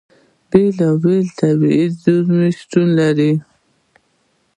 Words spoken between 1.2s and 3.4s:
طبیعي زیرمې شتون لري.